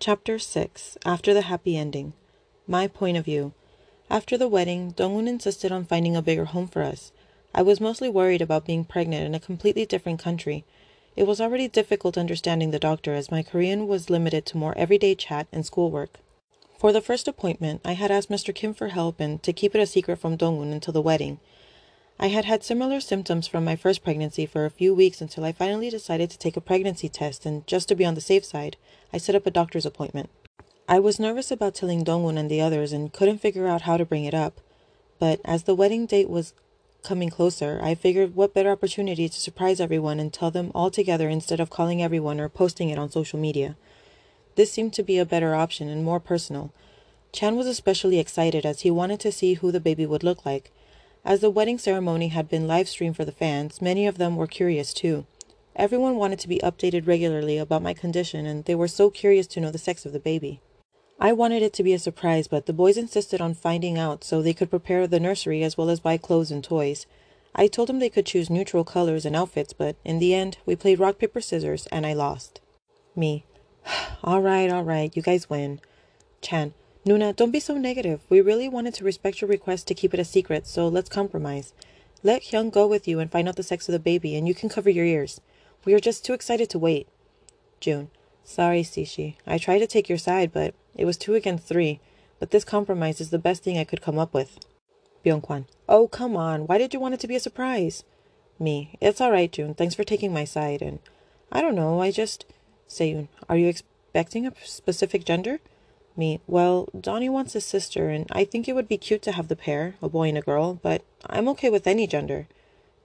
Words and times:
Chapter 0.00 0.38
6 0.38 0.96
After 1.04 1.34
the 1.34 1.42
Happy 1.42 1.76
Ending 1.76 2.12
My 2.68 2.86
Point 2.86 3.16
of 3.16 3.24
View 3.24 3.52
After 4.08 4.38
the 4.38 4.46
wedding, 4.46 4.92
Dongun 4.92 5.26
insisted 5.26 5.72
on 5.72 5.84
finding 5.84 6.14
a 6.14 6.22
bigger 6.22 6.44
home 6.44 6.68
for 6.68 6.82
us. 6.82 7.10
I 7.52 7.62
was 7.62 7.80
mostly 7.80 8.08
worried 8.08 8.40
about 8.40 8.64
being 8.64 8.84
pregnant 8.84 9.26
in 9.26 9.34
a 9.34 9.40
completely 9.40 9.84
different 9.84 10.20
country. 10.20 10.64
It 11.16 11.26
was 11.26 11.40
already 11.40 11.66
difficult 11.66 12.16
understanding 12.16 12.70
the 12.70 12.78
doctor 12.78 13.12
as 13.12 13.32
my 13.32 13.42
Korean 13.42 13.88
was 13.88 14.08
limited 14.08 14.46
to 14.46 14.56
more 14.56 14.78
everyday 14.78 15.16
chat 15.16 15.48
and 15.50 15.66
schoolwork. 15.66 16.20
For 16.78 16.92
the 16.92 17.00
first 17.00 17.26
appointment, 17.26 17.80
I 17.84 17.94
had 17.94 18.12
asked 18.12 18.30
Mr. 18.30 18.54
Kim 18.54 18.74
for 18.74 18.90
help 18.90 19.18
and 19.18 19.42
to 19.42 19.52
keep 19.52 19.74
it 19.74 19.80
a 19.80 19.86
secret 19.86 20.20
from 20.20 20.38
Dongun 20.38 20.70
until 20.70 20.92
the 20.92 21.02
wedding. 21.02 21.40
I 22.20 22.28
had 22.28 22.46
had 22.46 22.64
similar 22.64 22.98
symptoms 22.98 23.46
from 23.46 23.64
my 23.64 23.76
first 23.76 24.02
pregnancy 24.02 24.44
for 24.44 24.64
a 24.64 24.70
few 24.70 24.92
weeks 24.92 25.20
until 25.20 25.44
I 25.44 25.52
finally 25.52 25.88
decided 25.88 26.30
to 26.30 26.38
take 26.38 26.56
a 26.56 26.60
pregnancy 26.60 27.08
test, 27.08 27.46
and 27.46 27.64
just 27.68 27.88
to 27.88 27.94
be 27.94 28.04
on 28.04 28.16
the 28.16 28.20
safe 28.20 28.44
side, 28.44 28.76
I 29.12 29.18
set 29.18 29.36
up 29.36 29.46
a 29.46 29.52
doctor's 29.52 29.86
appointment. 29.86 30.28
I 30.88 30.98
was 30.98 31.20
nervous 31.20 31.52
about 31.52 31.76
telling 31.76 32.04
Dongun 32.04 32.36
and 32.36 32.50
the 32.50 32.60
others 32.60 32.92
and 32.92 33.12
couldn't 33.12 33.38
figure 33.38 33.68
out 33.68 33.82
how 33.82 33.96
to 33.96 34.04
bring 34.04 34.24
it 34.24 34.34
up. 34.34 34.60
But 35.20 35.40
as 35.44 35.62
the 35.62 35.76
wedding 35.76 36.06
date 36.06 36.28
was 36.28 36.54
coming 37.04 37.30
closer, 37.30 37.78
I 37.80 37.94
figured 37.94 38.34
what 38.34 38.52
better 38.52 38.70
opportunity 38.70 39.28
to 39.28 39.40
surprise 39.40 39.80
everyone 39.80 40.18
and 40.18 40.32
tell 40.32 40.50
them 40.50 40.72
all 40.74 40.90
together 40.90 41.28
instead 41.28 41.60
of 41.60 41.70
calling 41.70 42.02
everyone 42.02 42.40
or 42.40 42.48
posting 42.48 42.90
it 42.90 42.98
on 42.98 43.12
social 43.12 43.38
media. 43.38 43.76
This 44.56 44.72
seemed 44.72 44.92
to 44.94 45.04
be 45.04 45.18
a 45.18 45.24
better 45.24 45.54
option 45.54 45.88
and 45.88 46.04
more 46.04 46.18
personal. 46.18 46.72
Chan 47.32 47.54
was 47.54 47.68
especially 47.68 48.18
excited 48.18 48.66
as 48.66 48.80
he 48.80 48.90
wanted 48.90 49.20
to 49.20 49.30
see 49.30 49.54
who 49.54 49.70
the 49.70 49.78
baby 49.78 50.04
would 50.04 50.24
look 50.24 50.44
like. 50.44 50.72
As 51.28 51.40
the 51.40 51.50
wedding 51.50 51.76
ceremony 51.76 52.28
had 52.28 52.48
been 52.48 52.66
live 52.66 52.88
streamed 52.88 53.14
for 53.14 53.26
the 53.26 53.32
fans, 53.32 53.82
many 53.82 54.06
of 54.06 54.16
them 54.16 54.34
were 54.34 54.46
curious 54.46 54.94
too. 54.94 55.26
Everyone 55.76 56.16
wanted 56.16 56.38
to 56.38 56.48
be 56.48 56.58
updated 56.60 57.06
regularly 57.06 57.58
about 57.58 57.82
my 57.82 57.92
condition, 57.92 58.46
and 58.46 58.64
they 58.64 58.74
were 58.74 58.88
so 58.88 59.10
curious 59.10 59.46
to 59.48 59.60
know 59.60 59.70
the 59.70 59.76
sex 59.76 60.06
of 60.06 60.14
the 60.14 60.20
baby. 60.20 60.62
I 61.20 61.34
wanted 61.34 61.62
it 61.62 61.74
to 61.74 61.82
be 61.82 61.92
a 61.92 61.98
surprise, 61.98 62.48
but 62.48 62.64
the 62.64 62.72
boys 62.72 62.96
insisted 62.96 63.42
on 63.42 63.52
finding 63.52 63.98
out 63.98 64.24
so 64.24 64.40
they 64.40 64.54
could 64.54 64.70
prepare 64.70 65.06
the 65.06 65.20
nursery 65.20 65.62
as 65.62 65.76
well 65.76 65.90
as 65.90 66.00
buy 66.00 66.16
clothes 66.16 66.50
and 66.50 66.64
toys. 66.64 67.04
I 67.54 67.66
told 67.66 67.90
them 67.90 67.98
they 67.98 68.08
could 68.08 68.24
choose 68.24 68.48
neutral 68.48 68.82
colors 68.82 69.26
and 69.26 69.36
outfits, 69.36 69.74
but 69.74 69.96
in 70.06 70.20
the 70.20 70.32
end, 70.32 70.56
we 70.64 70.76
played 70.76 70.98
rock, 70.98 71.18
paper, 71.18 71.42
scissors, 71.42 71.86
and 71.88 72.06
I 72.06 72.14
lost. 72.14 72.62
Me. 73.14 73.44
all 74.24 74.40
right, 74.40 74.70
all 74.70 74.82
right, 74.82 75.14
you 75.14 75.20
guys 75.20 75.50
win. 75.50 75.82
Chan. 76.40 76.72
Nuna, 77.06 77.34
don't 77.34 77.50
be 77.50 77.60
so 77.60 77.78
negative. 77.78 78.20
We 78.28 78.40
really 78.40 78.68
wanted 78.68 78.94
to 78.94 79.04
respect 79.04 79.40
your 79.40 79.48
request 79.48 79.86
to 79.88 79.94
keep 79.94 80.12
it 80.12 80.20
a 80.20 80.24
secret, 80.24 80.66
so 80.66 80.88
let's 80.88 81.08
compromise. 81.08 81.72
Let 82.22 82.42
Hyung 82.42 82.72
go 82.72 82.86
with 82.86 83.06
you 83.06 83.20
and 83.20 83.30
find 83.30 83.48
out 83.48 83.56
the 83.56 83.62
sex 83.62 83.88
of 83.88 83.92
the 83.92 83.98
baby, 83.98 84.34
and 84.34 84.48
you 84.48 84.54
can 84.54 84.68
cover 84.68 84.90
your 84.90 85.04
ears. 85.04 85.40
We 85.84 85.94
are 85.94 86.00
just 86.00 86.24
too 86.24 86.34
excited 86.34 86.68
to 86.70 86.78
wait. 86.78 87.08
June. 87.80 88.10
Sorry, 88.44 88.82
Sishi. 88.82 89.36
I 89.46 89.58
tried 89.58 89.78
to 89.80 89.86
take 89.86 90.08
your 90.08 90.18
side, 90.18 90.52
but 90.52 90.74
it 90.96 91.04
was 91.04 91.16
two 91.16 91.34
against 91.34 91.66
three. 91.66 92.00
But 92.40 92.50
this 92.50 92.64
compromise 92.64 93.20
is 93.20 93.30
the 93.30 93.38
best 93.38 93.62
thing 93.62 93.78
I 93.78 93.84
could 93.84 94.02
come 94.02 94.18
up 94.18 94.34
with. 94.34 94.58
Byungkwan. 95.24 95.66
Oh, 95.88 96.08
come 96.08 96.36
on. 96.36 96.66
Why 96.66 96.78
did 96.78 96.94
you 96.94 97.00
want 97.00 97.14
it 97.14 97.20
to 97.20 97.28
be 97.28 97.36
a 97.36 97.40
surprise? 97.40 98.04
Me. 98.58 98.96
It's 99.00 99.20
all 99.20 99.30
right, 99.30 99.50
June. 99.52 99.74
Thanks 99.74 99.94
for 99.94 100.04
taking 100.04 100.32
my 100.32 100.44
side. 100.44 100.82
And 100.82 100.98
I 101.52 101.60
don't 101.60 101.74
know. 101.74 102.00
I 102.00 102.10
just. 102.10 102.44
Seyun. 102.88 103.28
Are 103.48 103.56
you 103.56 103.68
expecting 103.68 104.46
a 104.46 104.52
specific 104.64 105.24
gender? 105.24 105.60
Me. 106.18 106.40
Well, 106.48 106.88
Donnie 107.00 107.28
wants 107.28 107.54
a 107.54 107.60
sister, 107.60 108.08
and 108.10 108.26
I 108.32 108.44
think 108.44 108.66
it 108.66 108.74
would 108.74 108.88
be 108.88 108.98
cute 108.98 109.22
to 109.22 109.32
have 109.32 109.46
the 109.46 109.54
pair, 109.54 109.94
a 110.02 110.08
boy 110.08 110.28
and 110.28 110.36
a 110.36 110.42
girl, 110.42 110.74
but 110.82 111.02
I'm 111.24 111.48
okay 111.50 111.70
with 111.70 111.86
any 111.86 112.08
gender. 112.08 112.48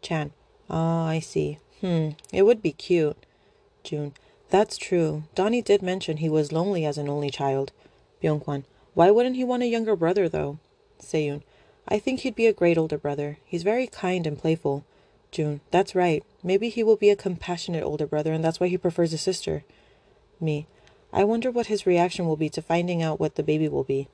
Chan. 0.00 0.32
Ah, 0.70 1.04
oh, 1.04 1.08
I 1.08 1.20
see. 1.20 1.58
Hmm, 1.82 2.10
it 2.32 2.44
would 2.44 2.62
be 2.62 2.72
cute. 2.72 3.26
June. 3.84 4.14
That's 4.48 4.78
true. 4.78 5.24
Donnie 5.34 5.60
did 5.60 5.82
mention 5.82 6.16
he 6.16 6.30
was 6.30 6.52
lonely 6.52 6.86
as 6.86 6.96
an 6.96 7.08
only 7.08 7.28
child. 7.28 7.70
Byungkwan. 8.22 8.64
Why 8.94 9.10
wouldn't 9.10 9.36
he 9.36 9.44
want 9.44 9.62
a 9.62 9.66
younger 9.66 9.94
brother, 9.94 10.26
though? 10.26 10.58
Seyun. 10.98 11.42
I 11.86 11.98
think 11.98 12.20
he'd 12.20 12.34
be 12.34 12.46
a 12.46 12.52
great 12.54 12.78
older 12.78 12.96
brother. 12.96 13.36
He's 13.44 13.62
very 13.62 13.86
kind 13.86 14.26
and 14.26 14.38
playful. 14.38 14.86
June. 15.30 15.60
That's 15.70 15.94
right. 15.94 16.24
Maybe 16.42 16.70
he 16.70 16.82
will 16.82 16.96
be 16.96 17.10
a 17.10 17.16
compassionate 17.16 17.84
older 17.84 18.06
brother, 18.06 18.32
and 18.32 18.42
that's 18.42 18.58
why 18.58 18.68
he 18.68 18.78
prefers 18.78 19.12
a 19.12 19.18
sister. 19.18 19.64
Me. 20.40 20.66
I 21.12 21.24
wonder 21.24 21.50
what 21.50 21.66
his 21.66 21.86
reaction 21.86 22.26
will 22.26 22.36
be 22.36 22.48
to 22.50 22.62
finding 22.62 23.02
out 23.02 23.20
what 23.20 23.34
the 23.34 23.42
baby 23.42 23.68
will 23.68 23.84
be. 23.84 24.08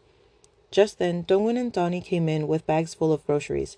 Just 0.71 0.99
then, 0.99 1.25
Dongwon 1.25 1.57
and 1.57 1.73
Donnie 1.73 2.01
came 2.01 2.29
in 2.29 2.49
with 2.49 2.67
bags 2.67 2.95
full 2.95 3.13
of 3.13 3.25
groceries. 3.25 3.77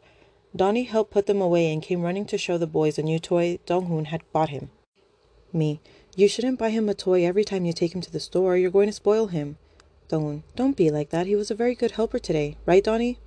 Donnie 0.57 0.85
helped 0.85 1.13
put 1.13 1.27
them 1.27 1.41
away 1.41 1.73
and 1.73 1.83
came 1.83 2.03
running 2.03 2.25
to 2.27 2.39
show 2.39 2.59
the 2.59 2.67
boys 2.67 2.99
a 2.99 3.03
new 3.03 3.19
toy 3.19 3.59
Donghoon 3.67 4.07
had 4.07 4.23
bought 4.33 4.49
him. 4.49 4.71
Me. 5.53 5.81
You 6.17 6.29
shouldn't 6.29 6.59
buy 6.59 6.71
him 6.71 6.89
a 6.89 6.95
toy 6.95 7.25
every 7.25 7.45
time 7.45 7.65
you 7.65 7.73
take 7.73 7.95
him 7.95 8.01
to 8.01 8.11
the 8.11 8.19
store. 8.19 8.57
You're 8.57 8.71
going 8.71 8.89
to 8.89 8.93
spoil 8.93 9.29
him. 9.29 9.59
Donghoon. 10.09 10.43
Don't 10.57 10.77
be 10.77 10.91
like 10.91 11.11
that. 11.11 11.27
He 11.27 11.37
was 11.37 11.51
a 11.51 11.55
very 11.55 11.77
good 11.77 11.93
helper 11.93 12.19
today. 12.19 12.57
Right, 12.67 12.83
Donnie? 12.83 13.19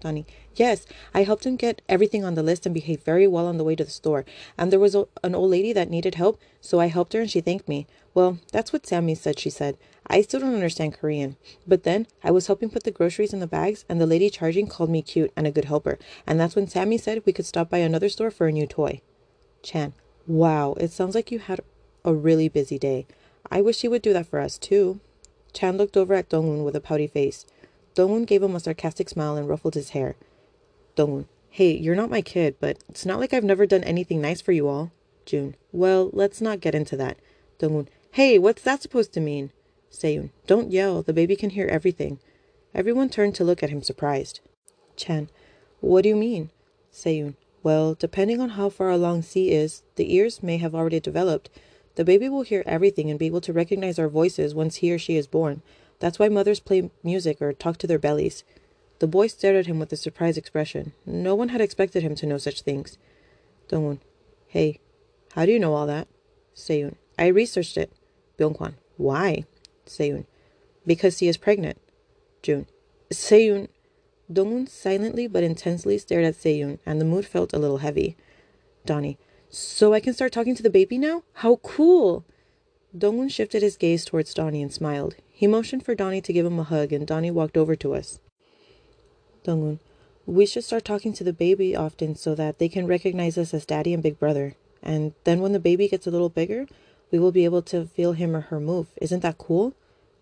Donnie. 0.00 0.26
Yes, 0.54 0.86
I 1.14 1.22
helped 1.22 1.46
him 1.46 1.56
get 1.56 1.80
everything 1.88 2.24
on 2.24 2.34
the 2.34 2.42
list 2.42 2.66
and 2.66 2.74
behaved 2.74 3.04
very 3.04 3.26
well 3.26 3.46
on 3.46 3.56
the 3.56 3.64
way 3.64 3.74
to 3.76 3.84
the 3.84 3.90
store. 3.90 4.24
And 4.58 4.70
there 4.70 4.80
was 4.80 4.94
a, 4.94 5.06
an 5.24 5.34
old 5.34 5.50
lady 5.50 5.72
that 5.72 5.90
needed 5.90 6.16
help, 6.16 6.38
so 6.60 6.78
I 6.78 6.86
helped 6.86 7.14
her 7.14 7.20
and 7.20 7.30
she 7.30 7.40
thanked 7.40 7.68
me. 7.68 7.86
Well, 8.14 8.38
that's 8.52 8.72
what 8.72 8.86
Sammy 8.86 9.14
said 9.14 9.38
she 9.38 9.48
said. 9.48 9.78
I 10.06 10.20
still 10.20 10.40
don't 10.40 10.54
understand 10.54 10.94
Korean. 10.94 11.36
But 11.66 11.84
then 11.84 12.06
I 12.22 12.30
was 12.30 12.46
helping 12.48 12.68
put 12.68 12.84
the 12.84 12.90
groceries 12.90 13.32
in 13.32 13.40
the 13.40 13.46
bags, 13.46 13.84
and 13.88 14.00
the 14.00 14.06
lady 14.06 14.28
charging 14.28 14.66
called 14.66 14.90
me 14.90 15.00
cute 15.00 15.32
and 15.36 15.46
a 15.46 15.50
good 15.50 15.64
helper. 15.66 15.98
And 16.26 16.38
that's 16.38 16.54
when 16.54 16.68
Sammy 16.68 16.98
said 16.98 17.22
we 17.24 17.32
could 17.32 17.46
stop 17.46 17.70
by 17.70 17.78
another 17.78 18.10
store 18.10 18.30
for 18.30 18.46
a 18.46 18.52
new 18.52 18.66
toy. 18.66 19.00
Chan. 19.62 19.94
Wow, 20.26 20.74
it 20.74 20.90
sounds 20.90 21.14
like 21.14 21.30
you 21.32 21.38
had 21.38 21.60
a 22.04 22.12
really 22.12 22.48
busy 22.48 22.78
day. 22.78 23.06
I 23.50 23.60
wish 23.60 23.82
you 23.82 23.90
would 23.90 24.02
do 24.02 24.12
that 24.12 24.26
for 24.26 24.38
us, 24.38 24.58
too. 24.58 25.00
Chan 25.52 25.76
looked 25.76 25.96
over 25.96 26.14
at 26.14 26.28
Dongun 26.28 26.64
with 26.64 26.76
a 26.76 26.80
pouty 26.80 27.06
face. 27.06 27.46
Dongun 27.94 28.26
gave 28.26 28.42
him 28.42 28.54
a 28.54 28.60
sarcastic 28.60 29.08
smile 29.08 29.36
and 29.36 29.48
ruffled 29.48 29.74
his 29.74 29.90
hair. 29.90 30.16
Dongun. 30.96 31.26
Hey, 31.50 31.76
you're 31.76 31.96
not 31.96 32.10
my 32.10 32.22
kid, 32.22 32.56
but 32.60 32.78
it's 32.88 33.04
not 33.04 33.20
like 33.20 33.32
I've 33.32 33.44
never 33.44 33.66
done 33.66 33.84
anything 33.84 34.20
nice 34.20 34.40
for 34.40 34.52
you 34.52 34.68
all. 34.68 34.90
June. 35.26 35.54
Well, 35.70 36.10
let's 36.12 36.40
not 36.40 36.60
get 36.60 36.74
into 36.74 36.96
that. 36.96 37.18
Dongun. 37.58 37.88
Hey, 38.12 38.38
what's 38.38 38.62
that 38.62 38.82
supposed 38.82 39.12
to 39.14 39.20
mean? 39.20 39.50
Seyun. 39.90 40.30
Don't 40.46 40.70
yell. 40.70 41.02
The 41.02 41.12
baby 41.12 41.36
can 41.36 41.50
hear 41.50 41.66
everything. 41.66 42.18
Everyone 42.74 43.08
turned 43.08 43.34
to 43.36 43.44
look 43.44 43.62
at 43.62 43.70
him 43.70 43.82
surprised. 43.82 44.40
Chan. 44.96 45.30
What 45.80 46.02
do 46.02 46.08
you 46.08 46.16
mean? 46.16 46.50
Seyun. 46.92 47.36
Well, 47.62 47.94
depending 47.94 48.40
on 48.40 48.50
how 48.50 48.68
far 48.68 48.90
along 48.90 49.22
C 49.22 49.50
is, 49.50 49.82
the 49.96 50.14
ears 50.14 50.42
may 50.42 50.56
have 50.56 50.74
already 50.74 51.00
developed. 51.00 51.50
The 51.94 52.04
baby 52.04 52.28
will 52.28 52.42
hear 52.42 52.64
everything 52.66 53.10
and 53.10 53.18
be 53.18 53.26
able 53.26 53.42
to 53.42 53.52
recognize 53.52 53.98
our 53.98 54.08
voices 54.08 54.54
once 54.54 54.76
he 54.76 54.92
or 54.92 54.98
she 54.98 55.16
is 55.16 55.26
born. 55.26 55.62
That's 56.00 56.18
why 56.18 56.28
mothers 56.28 56.58
play 56.58 56.90
music 57.04 57.40
or 57.40 57.52
talk 57.52 57.76
to 57.78 57.86
their 57.86 57.98
bellies. 57.98 58.42
The 59.02 59.08
boy 59.08 59.26
stared 59.26 59.56
at 59.56 59.66
him 59.66 59.80
with 59.80 59.92
a 59.92 59.96
surprised 59.96 60.38
expression. 60.38 60.92
No 61.04 61.34
one 61.34 61.48
had 61.48 61.60
expected 61.60 62.04
him 62.04 62.14
to 62.14 62.24
know 62.24 62.38
such 62.38 62.62
things. 62.62 62.98
Dongwon. 63.68 63.98
Hey, 64.46 64.78
how 65.32 65.44
do 65.44 65.50
you 65.50 65.58
know 65.58 65.74
all 65.74 65.88
that? 65.88 66.06
Seyun. 66.54 66.94
I 67.18 67.26
researched 67.26 67.76
it. 67.76 67.90
Byungkwan. 68.38 68.74
Why? 68.98 69.44
Seyun. 69.86 70.26
Because 70.86 71.18
he 71.18 71.26
is 71.26 71.36
pregnant. 71.36 71.78
June. 72.42 72.68
Seyun. 73.10 73.66
Dongwon 74.32 74.68
silently 74.68 75.26
but 75.26 75.42
intensely 75.42 75.98
stared 75.98 76.24
at 76.24 76.36
Seyun, 76.36 76.78
and 76.86 77.00
the 77.00 77.04
mood 77.04 77.26
felt 77.26 77.52
a 77.52 77.58
little 77.58 77.78
heavy. 77.78 78.16
Donnie. 78.86 79.18
So 79.48 79.92
I 79.92 79.98
can 79.98 80.14
start 80.14 80.30
talking 80.30 80.54
to 80.54 80.62
the 80.62 80.70
baby 80.70 80.96
now? 80.96 81.24
How 81.32 81.56
cool! 81.56 82.24
Dongwon 82.96 83.32
shifted 83.32 83.62
his 83.62 83.76
gaze 83.76 84.04
towards 84.04 84.32
Donnie 84.32 84.62
and 84.62 84.72
smiled. 84.72 85.16
He 85.28 85.48
motioned 85.48 85.84
for 85.84 85.96
Donnie 85.96 86.20
to 86.20 86.32
give 86.32 86.46
him 86.46 86.60
a 86.60 86.62
hug, 86.62 86.92
and 86.92 87.04
Donnie 87.04 87.32
walked 87.32 87.56
over 87.56 87.74
to 87.74 87.94
us. 87.94 88.20
Dongun, 89.44 89.78
we 90.26 90.46
should 90.46 90.64
start 90.64 90.84
talking 90.84 91.12
to 91.14 91.24
the 91.24 91.32
baby 91.32 91.74
often 91.74 92.14
so 92.14 92.34
that 92.34 92.58
they 92.58 92.68
can 92.68 92.86
recognize 92.86 93.36
us 93.36 93.52
as 93.52 93.66
daddy 93.66 93.92
and 93.92 94.02
big 94.02 94.18
brother. 94.18 94.54
And 94.82 95.14
then 95.24 95.40
when 95.40 95.52
the 95.52 95.60
baby 95.60 95.88
gets 95.88 96.06
a 96.06 96.10
little 96.10 96.28
bigger, 96.28 96.66
we 97.10 97.18
will 97.18 97.32
be 97.32 97.44
able 97.44 97.62
to 97.62 97.86
feel 97.86 98.12
him 98.12 98.34
or 98.34 98.42
her 98.42 98.60
move. 98.60 98.88
Isn't 99.00 99.20
that 99.20 99.38
cool? 99.38 99.74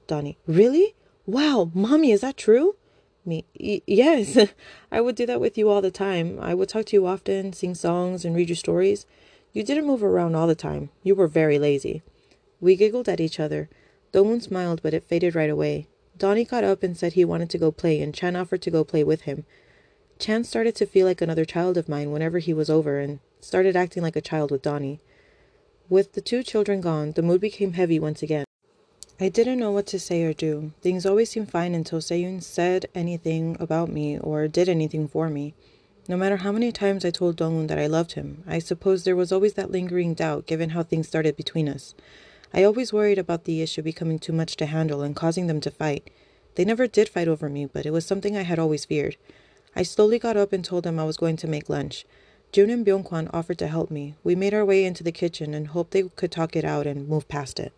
Donnie, 0.06 0.38
really? 0.46 0.94
Wow, 1.26 1.70
mommy, 1.75 2.11
is 2.11 2.22
that 2.22 2.37
true? 2.37 2.76
Me, 3.25 3.44
yes. 3.55 4.37
I 4.93 5.00
would 5.00 5.14
do 5.14 5.26
that 5.26 5.40
with 5.40 5.56
you 5.58 5.69
all 5.69 5.82
the 5.82 5.90
time. 5.90 6.38
I 6.40 6.55
would 6.55 6.69
talk 6.69 6.87
to 6.87 6.96
you 6.96 7.06
often, 7.06 7.52
sing 7.52 7.75
songs, 7.75 8.25
and 8.25 8.34
read 8.34 8.49
you 8.49 8.55
stories. 8.55 9.06
You 9.52 9.62
didn't 9.62 9.87
move 9.87 10.02
around 10.02 10.34
all 10.34 10.46
the 10.46 10.55
time. 10.55 10.90
You 11.02 11.14
were 11.14 11.26
very 11.26 11.58
lazy. 11.58 12.02
We 12.61 12.76
giggled 12.76 13.08
at 13.08 13.20
each 13.20 13.38
other. 13.38 13.69
Dongwon 14.12 14.43
smiled, 14.43 14.82
but 14.82 14.94
it 14.94 15.05
faded 15.05 15.34
right 15.34 15.50
away. 15.50 15.87
Donnie 16.20 16.44
got 16.44 16.64
up 16.64 16.82
and 16.82 16.94
said 16.94 17.14
he 17.14 17.25
wanted 17.25 17.49
to 17.49 17.56
go 17.56 17.72
play, 17.72 18.02
and 18.02 18.14
Chan 18.14 18.37
offered 18.37 18.61
to 18.61 18.70
go 18.70 18.84
play 18.84 19.02
with 19.02 19.22
him. 19.22 19.46
Chan 20.19 20.44
started 20.44 20.75
to 20.75 20.84
feel 20.84 21.06
like 21.06 21.22
another 21.22 21.46
child 21.46 21.78
of 21.78 21.88
mine 21.88 22.12
whenever 22.12 22.38
he 22.38 22.52
was 22.52 22.69
over, 22.69 23.00
and 23.00 23.20
started 23.40 23.75
acting 23.75 24.02
like 24.02 24.17
a 24.17 24.20
child 24.20 24.50
with 24.50 24.61
Donnie. 24.61 25.00
With 25.88 26.12
the 26.12 26.20
two 26.20 26.43
children 26.43 26.82
gone, 26.82 27.12
the 27.12 27.22
mood 27.22 27.40
became 27.40 27.72
heavy 27.72 27.99
once 27.99 28.22
again. 28.22 28.44
I 29.19 29.31
didn't 29.31 29.58
know 29.58 29.70
what 29.70 29.87
to 29.88 29.99
say 29.99 30.22
or 30.25 30.34
do. 30.34 30.72
Things 30.82 31.06
always 31.06 31.31
seemed 31.31 31.50
fine 31.50 31.75
until 31.75 32.00
Seyun 32.00 32.43
said 32.43 32.84
anything 32.94 33.56
about 33.58 33.90
me 33.90 34.19
or 34.19 34.46
did 34.46 34.69
anything 34.69 35.08
for 35.08 35.31
me. 35.31 35.55
No 36.06 36.19
matter 36.19 36.37
how 36.37 36.52
many 36.52 36.70
times 36.70 37.02
I 37.02 37.11
told 37.11 37.37
Dongun 37.37 37.66
that 37.69 37.78
I 37.78 37.87
loved 37.87 38.12
him, 38.12 38.44
I 38.46 38.58
suppose 38.58 39.05
there 39.05 39.16
was 39.16 39.32
always 39.32 39.55
that 39.55 39.70
lingering 39.70 40.12
doubt 40.12 40.46
given 40.46 40.70
how 40.70 40.82
things 40.82 41.08
started 41.08 41.34
between 41.34 41.66
us. 41.66 41.94
I 42.52 42.64
always 42.64 42.93
worried 42.93 43.19
about 43.19 43.44
the 43.44 43.62
issue 43.62 43.82
becoming 43.82 44.19
too 44.19 44.32
much 44.32 44.56
to 44.56 44.67
handle 44.67 45.02
and 45.02 45.14
causing 45.14 45.47
them 45.47 45.61
to 45.61 45.70
fight. 45.70 46.11
They 46.56 46.64
never 46.64 46.87
did 46.87 47.08
fight 47.08 47.29
over 47.29 47.49
me, 47.49 47.67
but 47.67 47.87
it 47.87 47.93
was 47.93 48.05
something 48.05 48.37
I 48.37 48.43
had 48.43 48.58
always 48.58 48.85
feared. 48.85 49.17
I 49.76 49.85
slowly 49.85 50.19
got 50.19 50.37
up 50.37 50.52
and 50.52 50.64
told 50.64 50.85
them 50.85 50.99
I 50.99 51.05
was 51.05 51.17
going 51.17 51.37
to 51.37 51.47
make 51.47 51.69
lunch. 51.69 52.05
June 52.50 52.70
and 52.70 52.85
Byungkwan 52.85 53.31
offered 53.32 53.58
to 53.58 53.69
help 53.69 53.91
me. 53.91 54.17
We 54.25 54.35
made 54.35 54.52
our 54.52 54.64
way 54.64 54.85
into 54.85 55.05
the 55.05 55.12
kitchen 55.12 55.55
and 55.55 55.69
hoped 55.69 55.93
they 55.93 56.02
could 56.02 56.32
talk 56.32 56.56
it 56.56 56.64
out 56.64 56.87
and 56.87 57.08
move 57.08 57.29
past 57.29 57.61
it. 57.61 57.73